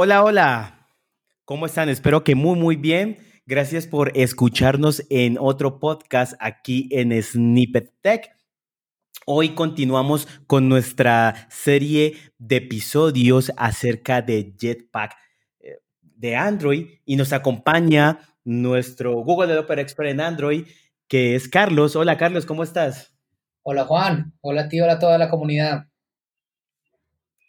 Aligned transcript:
Hola, 0.00 0.22
hola. 0.22 0.86
¿Cómo 1.44 1.66
están? 1.66 1.88
Espero 1.88 2.22
que 2.22 2.36
muy, 2.36 2.56
muy 2.56 2.76
bien. 2.76 3.18
Gracias 3.46 3.88
por 3.88 4.16
escucharnos 4.16 5.04
en 5.10 5.36
otro 5.40 5.80
podcast 5.80 6.34
aquí 6.38 6.88
en 6.92 7.20
Snippet 7.20 7.92
Tech. 8.00 8.30
Hoy 9.26 9.56
continuamos 9.56 10.28
con 10.46 10.68
nuestra 10.68 11.48
serie 11.50 12.14
de 12.38 12.58
episodios 12.58 13.50
acerca 13.56 14.22
de 14.22 14.54
Jetpack 14.56 15.16
eh, 15.58 15.80
de 16.00 16.36
Android 16.36 16.86
y 17.04 17.16
nos 17.16 17.32
acompaña 17.32 18.20
nuestro 18.44 19.14
Google 19.24 19.48
Developer 19.48 19.80
Expert 19.80 20.10
en 20.10 20.20
Android, 20.20 20.64
que 21.08 21.34
es 21.34 21.48
Carlos. 21.48 21.96
Hola 21.96 22.16
Carlos, 22.16 22.46
¿cómo 22.46 22.62
estás? 22.62 23.16
Hola 23.64 23.84
Juan, 23.84 24.32
hola 24.42 24.68
tío, 24.68 24.84
hola 24.84 24.92
a 24.92 24.98
toda 25.00 25.18
la 25.18 25.28
comunidad. 25.28 25.88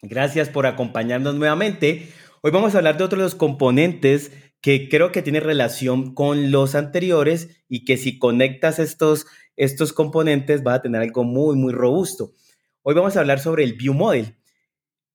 Gracias 0.01 0.49
por 0.49 0.65
acompañarnos 0.65 1.35
nuevamente. 1.35 2.09
Hoy 2.41 2.51
vamos 2.51 2.73
a 2.73 2.77
hablar 2.77 2.97
de 2.97 3.03
otros 3.03 3.19
de 3.19 3.25
los 3.25 3.35
componentes 3.35 4.31
que 4.61 4.87
creo 4.87 5.11
que 5.11 5.21
tiene 5.21 5.41
relación 5.41 6.13
con 6.13 6.51
los 6.51 6.73
anteriores 6.73 7.49
y 7.67 7.83
que 7.83 7.97
si 7.97 8.17
conectas 8.17 8.79
estos, 8.79 9.25
estos 9.57 9.91
componentes 9.91 10.63
vas 10.63 10.79
a 10.79 10.81
tener 10.81 11.01
algo 11.01 11.25
muy, 11.25 11.57
muy 11.57 11.73
robusto. 11.73 12.31
Hoy 12.81 12.95
vamos 12.95 13.17
a 13.17 13.19
hablar 13.19 13.41
sobre 13.41 13.65
el 13.65 13.73
View 13.73 13.93
Model. 13.93 14.37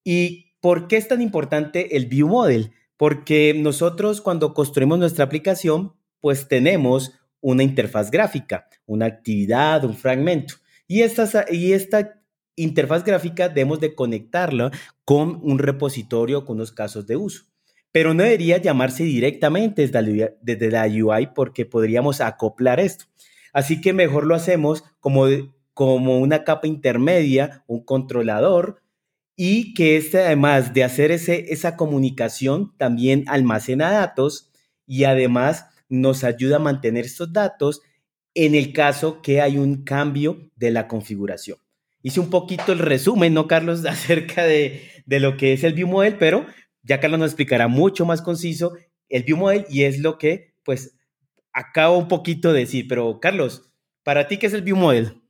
¿Y 0.04 0.52
por 0.60 0.86
qué 0.86 0.98
es 0.98 1.08
tan 1.08 1.22
importante 1.22 1.96
el 1.96 2.06
View 2.06 2.28
Model? 2.28 2.72
Porque 2.98 3.54
nosotros 3.56 4.20
cuando 4.20 4.52
construimos 4.52 4.98
nuestra 4.98 5.24
aplicación, 5.24 5.94
pues 6.20 6.46
tenemos 6.46 7.12
una 7.40 7.62
interfaz 7.62 8.10
gráfica, 8.10 8.68
una 8.84 9.06
actividad, 9.06 9.82
un 9.86 9.96
fragmento. 9.96 10.56
Y 10.86 11.00
esta, 11.00 11.46
y 11.50 11.72
esta 11.72 12.22
interfaz 12.56 13.04
gráfica 13.04 13.48
debemos 13.48 13.80
de 13.80 13.94
conectarla 13.94 14.70
con 15.04 15.40
un 15.42 15.58
repositorio 15.58 16.44
con 16.44 16.56
unos 16.56 16.72
casos 16.72 17.06
de 17.06 17.16
uso. 17.16 17.44
Pero 17.92 18.12
no 18.12 18.22
debería 18.22 18.58
llamarse 18.58 19.04
directamente 19.04 19.86
desde 19.86 20.70
la 20.70 20.86
UI 20.86 21.28
porque 21.34 21.64
podríamos 21.64 22.20
acoplar 22.20 22.80
esto. 22.80 23.04
Así 23.52 23.80
que 23.80 23.92
mejor 23.92 24.26
lo 24.26 24.34
hacemos 24.34 24.82
como, 24.98 25.26
como 25.74 26.18
una 26.18 26.42
capa 26.42 26.66
intermedia, 26.66 27.62
un 27.68 27.84
controlador, 27.84 28.82
y 29.36 29.74
que 29.74 29.96
este 29.96 30.24
además 30.24 30.74
de 30.74 30.84
hacer 30.84 31.10
ese, 31.10 31.52
esa 31.52 31.76
comunicación 31.76 32.72
también 32.76 33.24
almacena 33.26 33.90
datos 33.90 34.52
y 34.86 35.04
además 35.04 35.66
nos 35.88 36.24
ayuda 36.24 36.56
a 36.56 36.60
mantener 36.60 37.04
estos 37.04 37.32
datos 37.32 37.82
en 38.34 38.54
el 38.54 38.72
caso 38.72 39.22
que 39.22 39.40
hay 39.40 39.58
un 39.58 39.82
cambio 39.82 40.50
de 40.56 40.70
la 40.70 40.86
configuración 40.86 41.63
hice 42.04 42.20
un 42.20 42.30
poquito 42.30 42.72
el 42.72 42.78
resumen, 42.78 43.34
¿no, 43.34 43.48
Carlos?, 43.48 43.84
acerca 43.86 44.44
de, 44.44 44.88
lo 45.06 45.36
que 45.36 45.54
es 45.54 45.64
el 45.64 45.72
View 45.72 45.88
Model, 45.88 46.16
pero 46.18 46.46
ya 46.82 47.00
Carlos 47.00 47.18
nos 47.18 47.30
explicará 47.30 47.66
mucho 47.66 48.04
más 48.04 48.22
conciso 48.22 48.74
el 49.08 49.24
View 49.24 49.36
Model 49.36 49.66
y 49.68 49.84
es 49.84 49.98
lo 49.98 50.18
que, 50.18 50.54
pues, 50.64 50.96
acabo 51.52 51.98
un 51.98 52.08
poquito 52.08 52.52
de 52.52 52.60
decir. 52.60 52.86
Pero, 52.88 53.18
Carlos, 53.20 53.72
¿para 54.02 54.28
ti 54.28 54.36
qué 54.36 54.46
es 54.46 54.52
el 54.52 54.62
View 54.62 54.76
Model? 54.76 55.22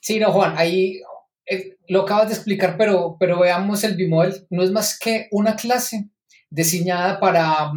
Sí, 0.00 0.18
no, 0.18 0.32
Juan, 0.32 0.54
ahí 0.56 1.00
eh, 1.46 1.76
lo 1.88 2.02
acabas 2.02 2.28
de 2.28 2.34
explicar, 2.34 2.76
pero, 2.76 3.16
pero 3.18 3.38
veamos 3.38 3.84
el 3.84 3.94
View 3.94 4.08
Model. 4.08 4.46
No 4.50 4.62
es 4.62 4.72
más 4.72 4.98
que 4.98 5.28
una 5.30 5.54
clase 5.54 6.10
diseñada 6.50 7.20
para, 7.20 7.70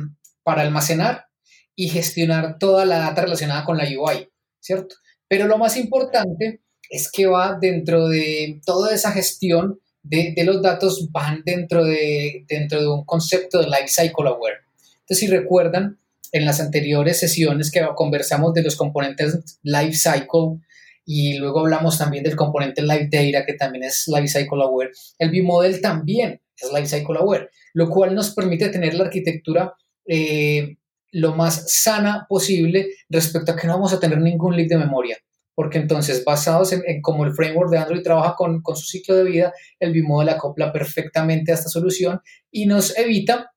para 0.44 0.64
almacenar 0.64 1.28
y 1.76 1.90
gestionar 1.90 2.58
toda 2.58 2.86
la 2.86 2.98
data 3.00 3.22
relacionada 3.22 3.66
con 3.66 3.78
la 3.78 3.84
UI, 3.84 4.30
¿cierto? 4.60 4.96
Pero 5.28 5.48
lo 5.48 5.58
más 5.58 5.78
importante 5.78 6.62
es 6.92 7.10
que 7.10 7.26
va 7.26 7.58
dentro 7.60 8.10
de 8.10 8.60
toda 8.66 8.94
esa 8.94 9.12
gestión 9.14 9.80
de, 10.04 10.36
los 10.44 10.62
datos, 10.62 11.10
van 11.12 11.42
dentro 11.46 11.86
de, 11.86 12.44
dentro 12.50 12.82
de 12.82 12.88
un 12.90 13.06
concepto 13.06 13.60
de 13.60 13.68
Lifecycle 13.68 14.28
Aware. 14.28 14.58
Entonces, 15.00 15.18
si 15.18 15.28
recuerdan, 15.28 15.98
en 16.34 16.46
las 16.46 16.60
anteriores 16.60 17.20
sesiones 17.20 17.72
que 17.72 17.86
conversamos 17.96 18.54
de 18.54 18.64
los 18.64 18.76
componentes 18.76 19.58
Lifecycle 19.64 20.60
y 21.06 21.38
luego 21.38 21.62
hablamos 21.62 21.98
también 21.98 22.24
del 22.24 22.36
componente 22.36 22.82
Live 22.82 23.10
Data, 23.12 23.46
que 23.46 23.54
también 23.54 23.86
es 23.86 24.08
Lifecycle 24.08 24.62
Aware, 24.62 24.92
el 25.18 25.32
B-Model 25.32 25.82
también 25.82 26.42
es 26.58 26.72
Lifecycle 26.74 27.18
Aware, 27.18 27.50
lo 27.74 27.90
cual 27.90 28.16
nos 28.16 28.32
permite 28.32 28.70
tener 28.70 28.96
la 28.96 29.06
arquitectura 29.06 29.74
eh, 30.06 30.78
lo 31.12 31.36
más 31.36 31.72
sana 31.72 32.26
posible 32.28 32.88
respecto 33.10 33.52
a 33.52 33.56
que 33.56 33.68
no 33.68 33.74
vamos 33.74 33.94
a 33.94 34.00
tener 34.00 34.20
ningún 34.20 34.56
leak 34.56 34.70
de 34.70 34.78
memoria 34.78 35.18
porque 35.56 35.78
entonces 35.78 36.24
basados 36.24 36.74
en, 36.74 37.02
cómo 37.02 37.26
el 37.26 37.34
framework 37.34 37.70
de 37.70 37.78
Android 37.78 38.02
trabaja 38.02 38.36
con, 38.36 38.62
su 38.76 38.86
ciclo 38.86 39.16
de 39.16 39.24
vida, 39.24 39.54
el 39.80 39.94
Vimodel 39.94 40.30
acopla 40.30 40.72
perfectamente 40.72 41.52
a 41.52 41.56
esta 41.56 41.70
solución 41.70 42.22
y 42.50 42.66
nos 42.66 42.98
evita 42.98 43.52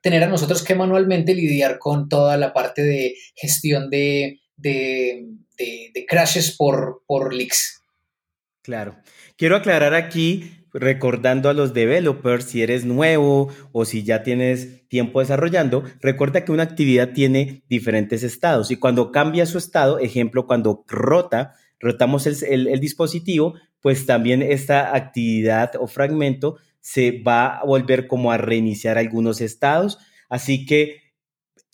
tener 0.00 0.22
a 0.24 0.28
nosotros 0.28 0.62
que 0.62 0.74
manualmente 0.74 1.34
lidiar 1.34 1.78
con 1.78 2.08
toda 2.08 2.36
la 2.36 2.52
parte 2.52 2.82
de 2.82 3.14
gestión 3.34 3.90
de, 3.90 4.40
crashes 6.08 6.56
por, 6.56 7.02
por 7.06 7.32
leaks. 7.34 7.82
Claro. 8.62 8.96
Quiero 9.36 9.56
aclarar 9.56 9.94
aquí 9.94 10.61
recordando 10.72 11.48
a 11.48 11.54
los 11.54 11.74
developers, 11.74 12.44
si 12.44 12.62
eres 12.62 12.84
nuevo 12.84 13.48
o 13.72 13.84
si 13.84 14.02
ya 14.04 14.22
tienes 14.22 14.88
tiempo 14.88 15.20
desarrollando, 15.20 15.84
recuerda 16.00 16.44
que 16.44 16.52
una 16.52 16.62
actividad 16.62 17.12
tiene 17.12 17.62
diferentes 17.68 18.22
estados 18.22 18.70
y 18.70 18.76
cuando 18.76 19.12
cambia 19.12 19.46
su 19.46 19.58
estado, 19.58 19.98
ejemplo, 19.98 20.46
cuando 20.46 20.84
rota, 20.88 21.54
rotamos 21.78 22.26
el, 22.26 22.80
dispositivo, 22.80 23.54
pues 23.80 24.06
también 24.06 24.42
esta 24.42 24.94
actividad 24.94 25.72
o 25.78 25.86
fragmento 25.86 26.56
se 26.80 27.22
va 27.22 27.58
a 27.58 27.64
volver 27.64 28.06
como 28.06 28.32
a 28.32 28.38
reiniciar 28.38 28.98
algunos 28.98 29.40
estados. 29.40 29.98
Así 30.28 30.64
que 30.64 31.00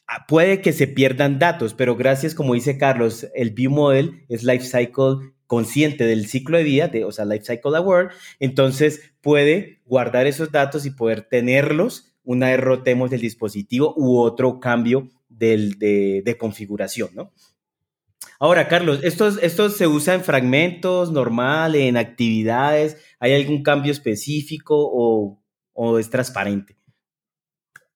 ah, 0.07 0.25
puede 0.27 0.61
que 0.61 0.73
se 0.73 0.87
pierdan 0.87 1.39
datos, 1.39 1.75
pero 1.75 1.97
gracias, 1.97 2.35
como 2.35 2.55
dice 2.55 2.79
Carlos, 2.79 3.27
el 3.35 3.51
View 3.51 3.71
Model 3.71 4.25
es 4.29 4.43
Lifecycle 4.43 5.33
consciente 5.49 6.05
del 6.05 6.27
ciclo 6.27 6.59
de 6.59 6.63
vida, 6.63 6.89
de, 6.89 7.05
o 7.05 7.11
sea, 7.11 7.25
Life 7.25 7.47
Cycle 7.47 7.77
Aware, 7.77 8.11
entonces 8.39 9.11
puede 9.23 9.81
guardar 9.87 10.27
esos 10.27 10.53
datos 10.53 10.87
y 10.87 10.91
poder 10.91 11.23
tenerlos 11.23 12.13
una 12.23 12.51
vez 12.51 12.61
rotemos 12.61 13.11
el 13.13 13.23
dispositivo 13.23 13.95
u 13.97 14.19
otro 14.19 14.61
cambio 14.61 15.09
de, 15.31 16.37
configuración, 16.39 17.09
¿no? 17.15 17.33
Ahora, 18.39 18.69
Carlos, 18.69 19.01
¿esto, 19.03 19.29
¿esto 19.41 19.71
se 19.71 19.87
usa 19.87 20.15
en 20.15 20.21
fragmentos 20.23 21.11
normal, 21.11 21.75
en 21.75 21.97
actividades? 21.97 22.99
¿Hay 23.19 23.33
algún 23.33 23.63
cambio 23.63 23.91
específico 23.91 24.77
o, 25.75 25.99
es 25.99 26.11
transparente? 26.11 26.77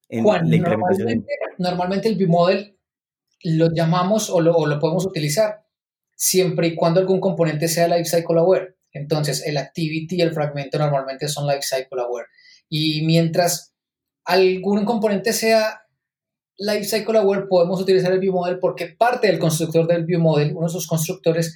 En 0.09 0.23
Juan, 0.23 0.49
normalmente, 1.59 2.09
el 2.09 2.15
B-Model 2.15 2.75
lo 3.43 3.71
llamamos 3.71 4.31
o 4.31 4.41
lo, 4.41 4.55
o 4.55 4.65
lo 4.65 4.79
podemos 4.79 5.05
utilizar 5.05 5.62
siempre 6.15 6.67
y 6.67 6.75
cuando 6.75 6.99
algún 6.99 7.19
componente 7.19 7.67
sea 7.67 7.87
lifecycle 7.87 8.39
aware. 8.39 8.75
Entonces, 8.91 9.43
el 9.45 9.57
activity 9.57 10.17
y 10.17 10.21
el 10.21 10.33
fragmento 10.33 10.77
normalmente 10.77 11.27
son 11.27 11.47
lifecycle 11.47 12.01
aware. 12.01 12.27
Y 12.69 13.05
mientras 13.05 13.73
algún 14.25 14.85
componente 14.85 15.33
sea 15.33 15.81
lifecycle 16.57 17.17
aware, 17.17 17.47
podemos 17.49 17.81
utilizar 17.81 18.11
el 18.11 18.19
viewmodel 18.19 18.59
porque 18.59 18.87
parte 18.87 19.27
del 19.27 19.39
constructor 19.39 19.87
del 19.87 20.05
viewmodel, 20.05 20.55
uno 20.55 20.67
de 20.67 20.73
sus 20.73 20.87
constructores, 20.87 21.55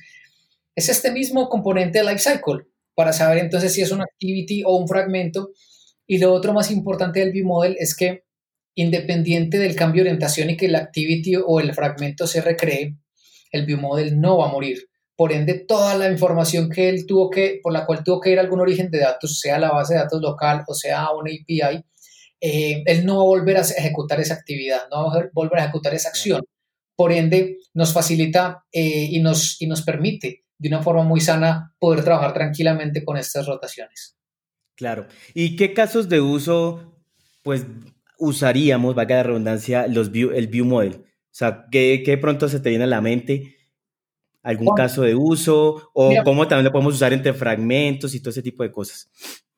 es 0.76 0.90
este 0.90 1.12
mismo 1.12 1.50
componente 1.50 2.00
de 2.00 2.06
lifecycle 2.06 2.68
para 2.96 3.14
saber 3.14 3.38
entonces 3.38 3.74
si 3.74 3.82
es 3.82 3.92
un 3.92 4.02
activity 4.02 4.64
o 4.66 4.78
un 4.78 4.88
fragmento. 4.88 5.52
Y 6.08 6.18
lo 6.20 6.34
otro 6.34 6.54
más 6.54 6.72
importante 6.72 7.20
del 7.20 7.32
viewmodel 7.32 7.76
es 7.80 7.96
que 7.96 8.24
independiente 8.76 9.58
del 9.58 9.76
cambio 9.76 10.04
de 10.04 10.10
orientación 10.10 10.52
y 10.52 10.58
que 10.58 10.68
el 10.68 10.76
activity 10.76 11.36
o 11.36 11.60
el 11.60 11.74
fragmento 11.74 12.28
se 12.28 12.42
recree, 12.42 12.96
el 13.52 13.66
biomodel 13.66 14.20
no 14.20 14.38
va 14.38 14.50
a 14.50 14.52
morir. 14.52 14.88
Por 15.16 15.32
ende, 15.32 15.66
toda 15.68 15.96
la 15.96 16.12
información 16.12 16.70
que 16.70 16.90
él 16.90 17.06
tuvo 17.08 17.30
que, 17.30 17.60
por 17.64 17.74
la 17.74 17.86
cual 17.86 18.04
tuvo 18.04 18.22
que 18.22 18.32
ir 18.32 18.38
a 18.38 18.42
algún 18.42 18.60
origen 18.60 18.92
de 18.92 19.00
datos, 19.00 19.40
sea 19.40 19.58
la 19.58 19.72
base 19.72 19.96
de 19.96 20.02
datos 20.02 20.22
local 20.22 20.64
o 20.68 20.74
sea 20.76 21.10
una 21.12 21.32
API, 21.32 21.84
eh, 22.40 22.84
él 22.86 23.06
no 23.06 23.18
va 23.18 23.22
a 23.24 23.26
volver 23.26 23.58
a 23.58 23.62
ejecutar 23.62 24.20
esa 24.20 24.36
actividad, 24.36 24.82
no 24.92 25.08
va 25.08 25.20
a 25.20 25.30
volver 25.34 25.60
a 25.60 25.64
ejecutar 25.64 25.94
esa 25.96 26.10
acción. 26.10 26.44
Por 26.96 27.12
ende, 27.12 27.58
nos 27.74 27.94
facilita 27.94 28.64
eh, 28.72 29.08
y, 29.10 29.20
nos, 29.20 29.60
y 29.62 29.68
nos 29.68 29.82
permite 29.82 30.44
de 30.58 30.68
una 30.70 30.82
forma 30.82 31.04
muy 31.04 31.20
sana 31.20 31.74
poder 31.80 32.04
trabajar 32.04 32.34
tranquilamente 32.34 33.04
con 33.04 33.18
estas 33.18 33.46
rotaciones. 33.48 34.18
Claro. 34.76 35.08
¿Y 35.34 35.56
qué 35.56 35.74
casos 35.74 36.10
de 36.10 36.22
uso, 36.22 36.96
pues, 37.42 37.66
usaríamos, 38.20 38.98
va 38.98 39.04
a 39.04 39.24
redundancia, 39.24 39.88
los 39.88 40.08
el 40.10 40.48
view 40.48 40.66
model? 40.66 41.07
O 41.38 41.40
sea, 41.40 41.68
¿qué, 41.70 42.18
pronto 42.20 42.50
se 42.50 42.60
te 42.60 42.70
viene 42.70 42.86
a 42.86 42.88
la 42.88 43.00
mente? 43.00 43.58
¿Algún 44.42 44.74
caso 44.74 45.04
de 45.04 45.14
uso? 45.14 45.92
¿O 45.94 46.12
cómo 46.24 46.48
también 46.48 46.66
lo 46.66 46.72
podemos 46.72 46.96
usar 46.96 47.14
entre 47.14 47.32
fragmentos 47.32 48.16
y 48.16 48.20
todo 48.20 48.32
ese 48.32 48.42
tipo 48.42 48.64
de 48.64 48.72
cosas? 48.72 49.08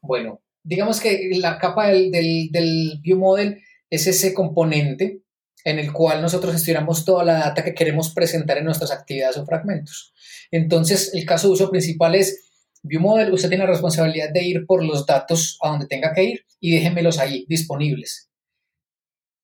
Bueno, 0.02 0.42
digamos 0.62 1.00
que 1.00 1.30
la 1.36 1.58
capa 1.58 1.88
del, 1.88 2.12
del, 2.12 2.50
del 2.52 3.00
View 3.02 3.18
Model 3.18 3.62
es 3.90 4.08
ese 4.08 4.34
componente 4.34 5.22
en 5.64 5.80
el 5.80 5.94
cual 5.94 6.22
nosotros 6.22 6.52
gestionamos 6.52 7.06
toda 7.06 7.24
la 7.24 7.36
data 7.36 7.64
que 7.64 7.74
queremos 7.74 8.14
presentar 8.14 8.58
en 8.58 8.66
nuestras 8.66 8.92
actividades 8.92 9.38
o 9.38 9.46
fragmentos. 9.46 10.14
Entonces, 10.52 11.14
el 11.14 11.26
caso 11.26 11.48
de 11.48 11.54
uso 11.54 11.72
principal 11.72 12.14
es 12.14 12.50
View 12.84 13.00
Model, 13.00 13.32
usted 13.32 13.48
tiene 13.48 13.64
la 13.64 13.70
responsabilidad 13.72 14.32
de 14.34 14.44
ir 14.44 14.66
por 14.66 14.84
los 14.84 15.06
datos 15.06 15.58
a 15.62 15.70
donde 15.70 15.88
tenga 15.88 16.14
que 16.14 16.26
ir 16.26 16.46
y 16.60 16.72
déjenmelos 16.72 17.20
ahí 17.20 17.46
disponibles. 17.48 18.29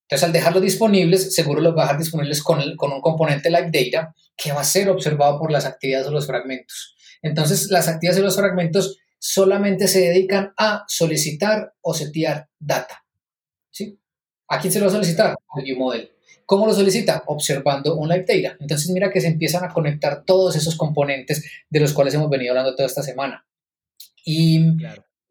Entonces, 0.06 0.24
al 0.24 0.34
dejarlos 0.34 0.62
disponibles, 0.62 1.34
seguro 1.34 1.62
los 1.62 1.76
va 1.76 1.82
a 1.82 1.86
dejar 1.86 2.00
disponibles 2.00 2.44
con, 2.44 2.76
con 2.76 2.94
un 2.94 3.02
componente 3.02 3.50
Live 3.50 3.72
Data 3.72 4.14
que 4.38 4.52
va 4.52 4.62
a 4.62 4.66
ser 4.66 4.90
observado 4.90 5.40
por 5.40 5.52
las 5.52 5.66
actividades 5.66 6.08
o 6.08 6.12
los 6.12 6.28
fragmentos. 6.28 6.96
Entonces, 7.24 7.72
las 7.72 7.88
actividades 7.88 8.18
de 8.18 8.24
los 8.24 8.36
fragmentos 8.36 9.00
solamente 9.18 9.88
se 9.88 10.02
dedican 10.02 10.54
a 10.58 10.84
solicitar 10.88 11.74
o 11.82 11.96
setear 11.96 12.48
data. 12.60 13.04
¿Sí? 13.72 14.00
¿A 14.48 14.60
quién 14.60 14.72
se 14.72 14.80
lo 14.80 14.86
va 14.86 14.92
a 14.92 14.96
solicitar? 14.96 15.36
Al 15.50 15.64
ViewModel. 15.64 16.12
¿Cómo 16.46 16.68
lo 16.68 16.74
solicita? 16.76 17.24
Observando 17.26 17.96
un 17.96 18.08
live 18.08 18.26
data. 18.28 18.58
Entonces 18.60 18.92
mira 18.92 19.10
que 19.12 19.22
se 19.22 19.28
empiezan 19.28 19.64
a 19.64 19.74
conectar 19.74 20.24
todos 20.24 20.56
esos 20.56 20.76
componentes 20.76 21.44
de 21.68 21.80
los 21.80 21.94
cuales 21.94 22.14
hemos 22.14 22.30
venido 22.30 22.52
hablando 22.52 22.76
toda 22.76 22.86
esta 22.86 23.02
semana. 23.02 23.48
Y, 24.24 24.64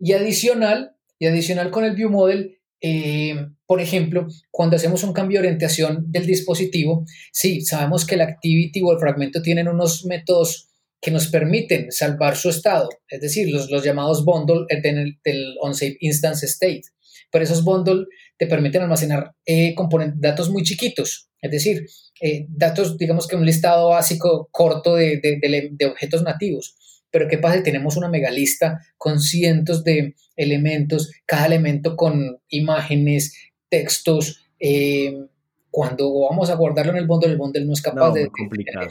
y 0.00 0.12
adicional, 0.12 0.96
y 1.20 1.26
adicional 1.26 1.70
con 1.70 1.84
el 1.84 1.94
ViewModel, 1.94 2.58
eh, 2.80 3.36
por 3.66 3.80
ejemplo, 3.80 4.26
cuando 4.50 4.76
hacemos 4.76 5.02
un 5.04 5.12
cambio 5.12 5.40
de 5.40 5.46
orientación 5.46 6.04
del 6.10 6.26
dispositivo, 6.26 7.04
sí, 7.32 7.62
sabemos 7.62 8.06
que 8.06 8.14
el 8.16 8.20
activity 8.20 8.82
o 8.82 8.92
el 8.92 8.98
fragmento 8.98 9.40
tienen 9.42 9.68
unos 9.68 10.04
métodos 10.04 10.68
que 11.00 11.10
nos 11.10 11.28
permiten 11.28 11.92
salvar 11.92 12.36
su 12.36 12.48
estado, 12.48 12.88
es 13.08 13.20
decir, 13.20 13.50
los, 13.50 13.70
los 13.70 13.84
llamados 13.84 14.24
bundle 14.24 14.64
del, 14.82 15.18
del 15.22 15.54
onSafe 15.60 15.98
instance 16.00 16.46
state. 16.46 16.82
Pero 17.30 17.44
esos 17.44 17.62
bundle 17.62 18.06
te 18.38 18.46
permiten 18.46 18.82
almacenar 18.82 19.34
eh, 19.44 19.74
datos 20.16 20.50
muy 20.50 20.62
chiquitos, 20.62 21.28
es 21.40 21.50
decir, 21.50 21.86
eh, 22.20 22.46
datos, 22.48 22.96
digamos 22.96 23.26
que 23.26 23.36
un 23.36 23.44
listado 23.44 23.90
básico 23.90 24.48
corto 24.50 24.94
de, 24.96 25.20
de, 25.20 25.86
objetos 25.86 26.22
nativos. 26.22 26.74
Pero 27.10 27.28
¿qué 27.28 27.38
pasa? 27.38 27.62
Tenemos 27.62 27.96
una 27.96 28.08
megalista 28.08 28.80
con 28.96 29.20
cientos 29.20 29.84
de 29.84 30.14
elementos, 30.36 31.12
cada 31.26 31.46
elemento 31.46 31.96
con 31.96 32.40
imágenes, 32.48 33.34
textos. 33.74 34.46
Eh, 34.60 35.26
cuando 35.70 36.20
vamos 36.20 36.50
a 36.50 36.54
guardarlo 36.54 36.92
en 36.92 36.98
el 36.98 37.06
bundle, 37.06 37.32
el 37.32 37.36
bundle 37.36 37.64
no 37.64 37.72
es 37.72 37.82
capaz 37.82 38.12
de... 38.12 38.28
Complicado. 38.28 38.88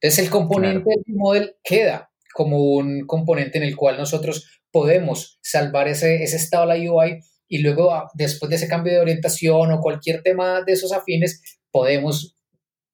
Entonces 0.00 0.24
el 0.24 0.30
componente 0.30 0.90
del 0.90 1.16
model 1.16 1.56
queda 1.62 2.10
como 2.32 2.58
un 2.76 3.06
componente 3.06 3.58
en 3.58 3.64
el 3.64 3.76
cual 3.76 3.98
nosotros 3.98 4.62
podemos 4.70 5.38
salvar 5.42 5.88
ese, 5.88 6.22
ese 6.22 6.36
estado 6.36 6.66
de 6.66 6.78
la 6.78 6.92
UI 6.92 7.20
y 7.46 7.58
luego 7.58 7.92
ah, 7.92 8.10
después 8.14 8.48
de 8.48 8.56
ese 8.56 8.68
cambio 8.68 8.94
de 8.94 9.00
orientación 9.00 9.70
o 9.70 9.80
cualquier 9.80 10.22
tema 10.22 10.62
de 10.62 10.72
esos 10.72 10.92
afines, 10.92 11.60
podemos 11.70 12.34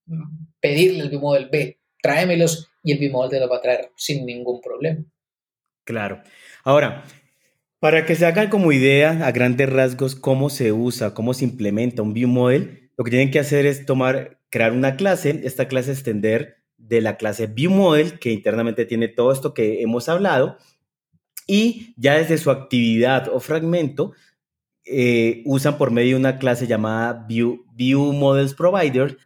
mm, 0.06 0.46
pedirle 0.60 1.04
el 1.04 1.10
bimodel 1.10 1.48
B, 1.48 1.78
tráemelos 2.02 2.68
y 2.82 2.92
el 2.92 2.98
bimodel 2.98 3.30
te 3.30 3.40
los 3.40 3.50
va 3.50 3.58
a 3.58 3.62
traer 3.62 3.92
sin 3.96 4.26
ningún 4.26 4.60
problema. 4.60 5.04
Claro. 5.84 6.20
Ahora, 6.64 7.04
para 7.80 8.06
que 8.06 8.16
se 8.16 8.26
hagan 8.26 8.48
como 8.48 8.72
idea 8.72 9.26
a 9.26 9.32
grandes 9.32 9.70
rasgos 9.70 10.16
cómo 10.16 10.50
se 10.50 10.72
usa, 10.72 11.14
cómo 11.14 11.34
se 11.34 11.44
implementa 11.44 12.02
un 12.02 12.12
ViewModel, 12.12 12.90
lo 12.96 13.04
que 13.04 13.10
tienen 13.10 13.30
que 13.30 13.38
hacer 13.38 13.66
es 13.66 13.86
tomar, 13.86 14.40
crear 14.50 14.72
una 14.72 14.96
clase, 14.96 15.42
esta 15.44 15.68
clase 15.68 15.92
extender 15.92 16.56
de 16.76 17.00
la 17.00 17.16
clase 17.16 17.46
ViewModel, 17.46 18.18
que 18.18 18.32
internamente 18.32 18.84
tiene 18.84 19.08
todo 19.08 19.30
esto 19.32 19.54
que 19.54 19.82
hemos 19.82 20.08
hablado, 20.08 20.56
y 21.46 21.94
ya 21.96 22.18
desde 22.18 22.38
su 22.38 22.50
actividad 22.50 23.28
o 23.32 23.40
fragmento, 23.40 24.12
eh, 24.84 25.42
usan 25.44 25.78
por 25.78 25.90
medio 25.90 26.16
de 26.16 26.20
una 26.20 26.38
clase 26.38 26.66
llamada 26.66 27.26
View, 27.28 27.64
View 27.74 28.12
Models 28.12 28.54
Provider, 28.54 29.18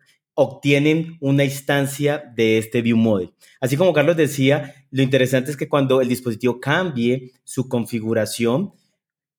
obtienen 0.43 1.17
una 1.21 1.45
instancia 1.45 2.33
de 2.35 2.59
este 2.59 2.83
View 2.83 2.97
Model. 2.97 3.33
Así 3.61 3.77
como 3.77 3.93
Carlos 3.93 4.17
decía, 4.17 4.75
lo 4.91 5.03
interesante 5.03 5.51
es 5.51 5.57
que 5.57 5.69
cuando 5.69 6.01
el 6.01 6.09
dispositivo 6.09 6.61
cambie 6.61 7.33
su 7.45 7.69
configuración, 7.69 8.73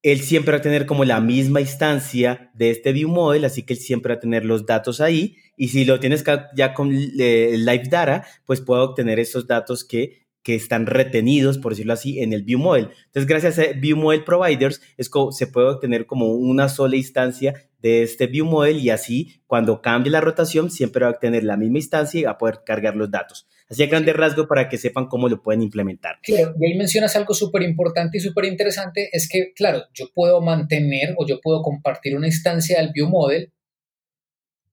él 0.02 0.22
siempre 0.22 0.54
va 0.54 0.60
a 0.60 0.62
tener 0.62 0.86
como 0.86 1.06
la 1.06 1.22
misma 1.22 1.62
instancia 1.62 2.52
de 2.54 2.72
este 2.72 2.92
View 2.92 3.10
Model, 3.10 3.46
así 3.46 3.64
que 3.64 3.74
él 3.74 3.80
siempre 3.80 4.14
va 4.14 4.18
a 4.18 4.22
tener 4.22 4.46
los 4.46 4.66
datos 4.66 5.02
ahí. 5.02 5.38
Y 5.56 5.70
si 5.70 5.86
lo 5.86 6.00
tienes 6.00 6.24
ya 6.56 6.74
con 6.74 6.92
eh, 6.94 7.56
Live 7.58 7.88
Data, 7.90 8.26
pues 8.46 8.60
puede 8.62 8.82
obtener 8.82 9.20
esos 9.20 9.48
datos 9.48 9.84
que 9.84 10.23
que 10.44 10.56
están 10.56 10.86
retenidos, 10.86 11.58
por 11.58 11.72
decirlo 11.72 11.94
así, 11.94 12.20
en 12.20 12.34
el 12.34 12.44
ViewModel. 12.44 12.90
Entonces, 13.06 13.28
gracias 13.28 13.60
a 13.60 13.74
ViewModel 13.80 14.26
Providers, 14.26 14.82
es 14.98 15.10
se 15.32 15.48
puede 15.48 15.70
obtener 15.70 16.06
como 16.06 16.34
una 16.34 16.70
sola 16.70 16.98
instancia 16.98 17.54
de 17.80 18.04
este 18.04 18.28
ViewModel 18.28 18.80
y 18.80 18.90
así, 18.90 19.42
cuando 19.48 19.82
cambie 19.82 20.12
la 20.12 20.22
rotación, 20.22 20.70
siempre 20.70 21.04
va 21.04 21.12
a 21.12 21.14
obtener 21.14 21.44
la 21.44 21.58
misma 21.58 21.80
instancia 21.80 22.20
y 22.20 22.24
va 22.24 22.32
a 22.32 22.38
poder 22.38 22.60
cargar 22.66 22.96
los 22.96 23.10
datos. 23.10 23.48
Así 23.70 23.84
a 23.84 23.88
grande 23.88 24.14
rasgo 24.14 24.48
para 24.48 24.70
que 24.70 24.78
sepan 24.78 25.08
cómo 25.08 25.30
lo 25.30 25.42
pueden 25.42 25.64
implementar. 25.64 26.18
Claro, 26.22 26.54
y 26.60 26.66
ahí 26.66 26.78
mencionas 26.78 27.16
algo 27.16 27.34
súper 27.34 27.64
importante 27.64 28.18
y 28.18 28.22
súper 28.22 28.46
interesante, 28.46 29.10
es 29.12 29.28
que, 29.30 29.54
claro, 29.54 29.84
yo 29.94 30.10
puedo 30.14 30.42
mantener 30.42 31.16
o 31.18 31.26
yo 31.26 31.40
puedo 31.42 31.62
compartir 31.62 32.16
una 32.16 32.28
instancia 32.28 32.80
del 32.80 32.92
ViewModel 32.94 33.52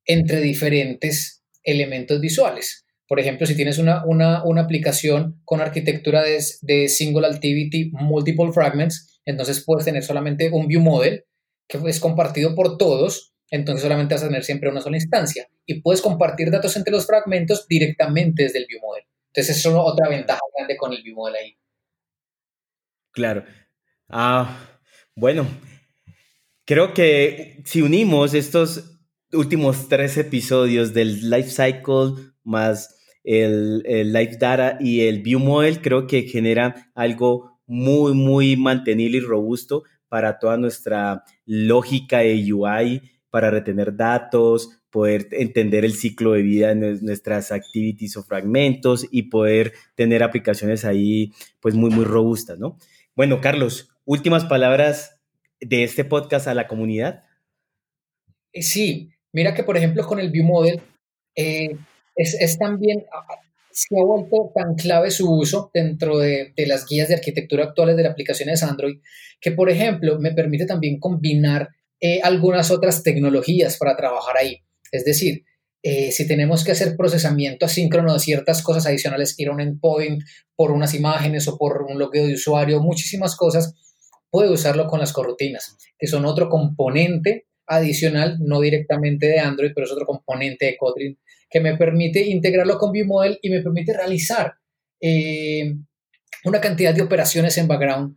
entre 0.05 0.41
diferentes 0.41 1.43
elementos 1.63 2.21
visuales. 2.21 2.85
Por 3.11 3.19
ejemplo, 3.19 3.45
si 3.45 3.57
tienes 3.57 3.79
una, 3.79 4.05
aplicación 4.61 5.43
con 5.45 5.61
arquitectura 5.61 6.23
de, 6.23 6.89
Single 6.89 7.27
Activity 7.27 7.91
Multiple 7.91 8.53
Fragments, 8.53 9.21
entonces 9.25 9.65
puedes 9.67 9.85
tener 9.85 10.05
solamente 10.05 10.49
un 10.53 10.69
view 10.69 10.81
model 10.81 11.25
que 11.67 11.79
es 11.87 11.99
compartido 11.99 12.55
por 12.55 12.79
todos, 12.79 13.35
entonces 13.51 13.83
solamente 13.83 14.15
vas 14.15 14.23
a 14.23 14.29
tener 14.29 14.45
siempre 14.45 14.71
una 14.71 14.81
sola 14.81 14.97
instancia. 14.97 15.49
Y 15.67 15.81
puedes 15.81 16.03
compartir 16.03 16.53
datos 16.53 16.77
entre 16.77 16.93
los 16.93 17.05
fragmentos 17.05 17.67
directamente 17.67 18.45
desde 18.45 18.61
el 18.61 18.67
view 18.69 18.79
model. 18.81 19.03
Entonces, 19.35 19.57
es 19.57 19.67
otra 19.67 20.09
ventaja 20.09 20.41
grande 20.57 20.77
con 20.77 20.93
el 20.93 21.03
view 21.03 21.17
model 21.17 21.35
ahí. 21.35 21.57
Claro. 23.11 23.45
Ah, 24.09 24.57
bueno, 25.17 25.49
creo 26.65 26.95
que 26.95 27.61
si 27.65 27.83
unimos 27.83 28.35
estos 28.35 29.01
últimos 29.33 29.89
tres 29.89 30.17
episodios 30.17 30.95
del 30.95 31.29
Life 31.29 31.51
Cycle 31.51 32.31
más 32.45 32.99
el, 33.25 33.83
el 33.87 34.13
Live 34.13 34.37
Data 34.39 34.79
y 34.81 35.03
el 35.03 35.23
View 35.23 35.41
Model 35.41 35.81
creo 35.81 36.07
que 36.07 36.23
genera 36.23 36.91
algo 36.95 37.61
muy, 37.67 38.15
muy 38.15 38.57
mantenible 38.57 39.19
y 39.19 39.21
robusto 39.21 39.85
para 40.09 40.39
toda 40.39 40.57
nuestra 40.57 41.23
lógica 41.47 42.19
de 42.19 42.53
UI, 42.53 43.03
para 43.31 43.51
retener 43.51 43.97
datos, 43.97 44.81
poder 44.91 45.29
entender 45.31 45.85
el 45.85 45.95
ciclo 45.95 46.33
de 46.33 46.43
vida 46.43 46.75
de 46.75 46.99
nuestras 47.01 47.53
activities 47.53 48.17
o 48.17 48.25
fragmentos 48.25 49.07
y 49.11 49.25
poder 49.25 49.73
tener 49.95 50.23
aplicaciones 50.23 50.85
ahí 50.85 51.33
pues 51.61 51.75
muy, 51.75 51.91
muy 51.91 52.05
robustas, 52.05 52.59
¿no? 52.59 52.77
Bueno, 53.15 53.41
Carlos, 53.41 53.91
últimas 54.05 54.45
palabras 54.45 55.21
de 55.61 55.85
este 55.85 56.05
podcast 56.05 56.49
a 56.49 56.55
la 56.55 56.67
comunidad. 56.67 57.25
Eh, 58.53 58.63
sí, 58.63 59.13
mira 59.33 59.55
que 59.55 59.63
por 59.63 59.77
ejemplo 59.77 60.05
con 60.05 60.19
el 60.19 60.31
View 60.31 60.45
Model, 60.45 60.81
es, 62.21 62.59
también, 62.59 63.05
se 63.71 63.99
ha 63.99 64.05
vuelto 64.05 64.53
tan 64.55 64.75
clave 64.75 65.11
su 65.11 65.33
uso 65.33 65.71
dentro 65.73 66.19
de, 66.19 66.53
las 66.67 66.87
guías 66.87 67.09
de 67.09 67.15
arquitectura 67.15 67.65
actuales 67.65 67.97
de 67.97 68.03
las 68.03 68.13
aplicaciones 68.13 68.63
Android, 68.63 68.99
que 69.41 69.53
por 69.53 69.71
ejemplo 69.71 70.19
me 70.19 70.33
permite 70.33 70.67
también 70.67 70.99
combinar 70.99 71.69
eh, 72.01 72.21
algunas 72.23 72.71
otras 72.71 73.03
tecnologías 73.03 73.77
para 73.79 73.97
trabajar 73.97 74.37
ahí. 74.39 74.59
Es 74.93 75.05
decir, 75.05 75.45
eh, 75.83 76.13
si 76.13 76.27
tenemos 76.27 76.63
que 76.63 76.73
hacer 76.73 76.97
procesamiento 76.97 77.65
asíncrono 77.65 78.13
de 78.13 78.19
ciertas 78.19 78.63
cosas 78.63 78.87
adicionales, 78.87 79.39
ir 79.39 79.49
a 79.49 79.53
un 79.53 79.61
endpoint 79.61 80.23
por 80.55 80.73
unas 80.73 80.95
imágenes 80.95 81.49
o 81.49 81.57
por 81.57 81.83
un 81.83 81.99
logueo 81.99 82.27
de 82.27 82.35
usuario, 82.35 82.81
muchísimas 82.81 83.35
cosas, 83.35 83.75
puede 84.31 84.51
usarlo 84.51 84.87
con 84.87 85.01
las 85.01 85.13
corrutinas, 85.13 85.77
que 85.99 86.07
son 86.07 86.27
otro 86.27 86.49
componente 86.49 87.47
adicional, 87.71 88.37
no 88.41 88.61
directamente 88.61 89.27
de 89.27 89.39
Android, 89.39 89.73
pero 89.75 89.87
es 89.87 89.93
otro 89.93 90.05
componente 90.05 90.67
de 90.67 90.77
Kotlin 90.77 91.19
que 91.49 91.61
me 91.61 91.77
permite 91.77 92.25
integrarlo 92.27 92.79
con 92.79 92.93
ViewModel 92.93 93.39
y 93.43 93.51
me 93.51 93.61
permite 93.61 93.93
realizar 93.93 94.55
eh, 95.01 95.75
una 96.45 96.61
cantidad 96.61 96.95
de 96.95 97.03
operaciones 97.03 97.59
en 97.59 97.67
background 97.67 98.17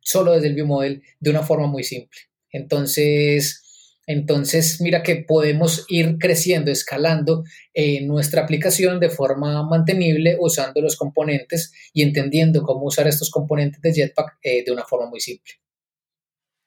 solo 0.00 0.32
desde 0.32 0.48
el 0.48 0.54
ViewModel 0.54 1.02
de 1.20 1.30
una 1.30 1.42
forma 1.42 1.66
muy 1.66 1.84
simple. 1.84 2.18
Entonces, 2.50 3.62
entonces 4.06 4.80
mira 4.80 5.02
que 5.02 5.16
podemos 5.16 5.86
ir 5.88 6.18
creciendo, 6.18 6.70
escalando 6.70 7.44
eh, 7.72 8.04
nuestra 8.04 8.42
aplicación 8.42 9.00
de 9.00 9.08
forma 9.08 9.66
mantenible 9.68 10.36
usando 10.38 10.80
los 10.80 10.96
componentes 10.96 11.72
y 11.92 12.02
entendiendo 12.02 12.62
cómo 12.62 12.86
usar 12.86 13.06
estos 13.06 13.30
componentes 13.30 13.80
de 13.80 13.92
Jetpack 13.92 14.38
eh, 14.42 14.64
de 14.64 14.72
una 14.72 14.84
forma 14.84 15.08
muy 15.08 15.20
simple. 15.20 15.54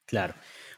Claro. 0.05 0.35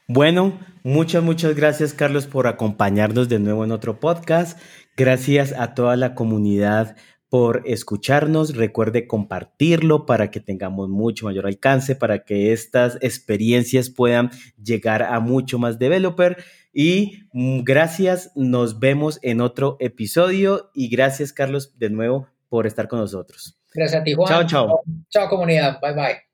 Bueno, 0.08 0.58
muchas, 0.82 1.22
muchas 1.22 1.54
gracias 1.54 1.94
Carlos 1.94 2.26
por 2.26 2.46
acompañarnos 2.46 3.28
de 3.28 3.38
nuevo 3.38 3.64
en 3.64 3.72
otro 3.72 4.00
podcast. 4.00 4.58
Gracias 4.96 5.52
a 5.52 5.74
toda 5.74 5.96
la 5.96 6.14
comunidad 6.14 6.96
por 7.30 7.62
escucharnos. 7.64 8.56
Recuerde 8.56 9.06
compartirlo 9.06 10.04
para 10.04 10.30
que 10.30 10.40
tengamos 10.40 10.90
mucho 10.90 11.26
mayor 11.26 11.46
alcance, 11.46 11.96
para 11.96 12.24
que 12.24 12.52
estas 12.52 12.98
experiencias 13.00 13.88
puedan 13.88 14.30
llegar 14.62 15.02
a 15.02 15.20
mucho 15.20 15.58
más 15.58 15.78
developer. 15.78 16.36
Y 16.72 17.28
mm, 17.32 17.60
gracias, 17.62 18.32
nos 18.34 18.78
vemos 18.78 19.18
en 19.22 19.40
otro 19.40 19.76
episodio 19.80 20.70
y 20.74 20.88
gracias 20.88 21.32
Carlos 21.32 21.78
de 21.78 21.90
nuevo 21.90 22.28
por 22.48 22.66
estar 22.66 22.88
con 22.88 22.98
nosotros. 22.98 23.58
Gracias 23.72 24.00
a 24.00 24.04
ti, 24.04 24.14
Juan. 24.14 24.28
Chao, 24.28 24.46
chao. 24.46 24.80
Chao 25.08 25.28
comunidad, 25.28 25.80
bye 25.80 25.94
bye. 25.94 26.29